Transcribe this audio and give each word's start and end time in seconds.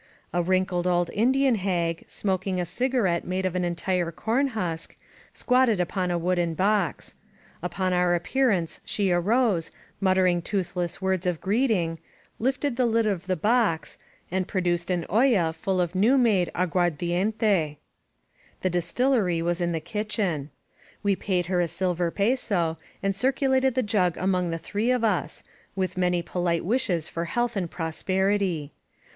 A 0.33 0.41
wrinkled 0.41 0.87
old 0.87 1.11
Indian 1.13 1.53
hag, 1.53 2.05
smoking 2.07 2.59
a 2.59 2.65
cigarette 2.65 3.23
made 3.23 3.45
of 3.45 3.55
an 3.55 3.63
entire 3.63 4.11
corn 4.11 4.47
husk, 4.47 4.95
squatted 5.31 5.79
upon 5.79 6.09
a 6.09 6.17
wooden 6.17 6.55
box. 6.55 7.13
Upon 7.61 7.93
our 7.93 8.15
appearance 8.15 8.79
she 8.83 9.11
arose, 9.11 9.69
muttering 9.99 10.41
toothless 10.41 11.03
words 11.03 11.27
of 11.27 11.39
greeting, 11.39 11.99
lifted 12.39 12.77
the 12.77 12.87
lid 12.87 13.05
of 13.05 13.27
the 13.27 13.35
box, 13.35 13.99
and 14.31 14.47
pro 14.47 14.61
duced 14.61 14.89
an 14.89 15.05
oUa 15.07 15.53
full 15.53 15.79
of 15.79 15.93
new 15.93 16.17
made 16.17 16.49
aguardiente. 16.55 17.77
The 18.61 18.69
dis 18.71 18.71
810 18.71 18.71
LOS 18.71 18.71
PASTORES 18.71 18.93
tillery 18.93 19.41
was 19.43 19.61
in 19.61 19.71
the 19.71 19.79
kitchen. 19.79 20.49
We 21.03 21.15
paid 21.15 21.45
her 21.45 21.61
a 21.61 21.67
silver 21.67 22.09
peso, 22.09 22.79
and 23.03 23.15
circulated 23.15 23.75
the 23.75 23.83
jug 23.83 24.17
among 24.17 24.49
the 24.49 24.57
three 24.57 24.89
of 24.89 25.03
us, 25.03 25.43
with 25.75 25.95
many 25.95 26.23
polite 26.23 26.65
wishes 26.65 27.07
for 27.07 27.25
health 27.25 27.55
and 27.55 27.69
prosperity. 27.69 28.71